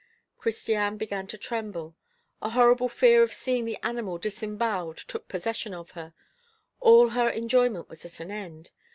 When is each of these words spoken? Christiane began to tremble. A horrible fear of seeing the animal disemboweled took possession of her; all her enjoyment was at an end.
Christiane 0.39 0.97
began 0.97 1.27
to 1.27 1.37
tremble. 1.37 1.95
A 2.41 2.49
horrible 2.49 2.89
fear 2.89 3.21
of 3.21 3.31
seeing 3.31 3.65
the 3.65 3.77
animal 3.83 4.17
disemboweled 4.17 4.97
took 4.97 5.27
possession 5.27 5.75
of 5.75 5.91
her; 5.91 6.15
all 6.79 7.09
her 7.09 7.29
enjoyment 7.29 7.87
was 7.87 8.03
at 8.03 8.19
an 8.19 8.31
end. 8.31 8.71